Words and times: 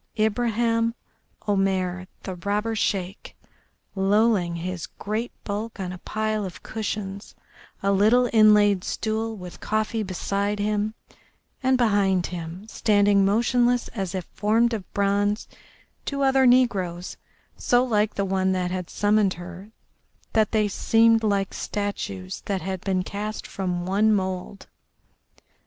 Ibraheim 0.17 0.95
Omair, 1.47 2.07
the 2.23 2.33
robber 2.33 2.75
Sheik, 2.75 3.37
lolling 3.93 4.55
his 4.55 4.87
great 4.87 5.31
bulk 5.43 5.79
on 5.79 5.91
a 5.93 5.99
pile 5.99 6.43
of 6.43 6.63
cushions, 6.63 7.35
a 7.83 7.91
little 7.91 8.27
inlaid 8.33 8.83
stool 8.83 9.35
with 9.37 9.59
coffee 9.59 10.01
beside 10.01 10.57
him, 10.57 10.95
and 11.61 11.77
behind 11.77 12.25
him, 12.25 12.67
standing 12.67 13.23
motionless 13.23 13.89
as 13.89 14.15
if 14.15 14.25
formed 14.33 14.73
of 14.73 14.91
bronze, 14.95 15.47
two 16.03 16.23
other 16.23 16.47
negroes, 16.47 17.17
so 17.55 17.83
like 17.83 18.15
the 18.15 18.25
one 18.25 18.53
that 18.53 18.71
had 18.71 18.89
summoned 18.89 19.35
her 19.35 19.69
that 20.33 20.51
they 20.51 20.67
seemed 20.67 21.21
like 21.23 21.53
statues 21.53 22.41
that 22.45 22.63
had 22.63 22.81
been 22.81 23.03
cast 23.03 23.45
from 23.45 23.85
one 23.85 24.11
mould. 24.11 24.65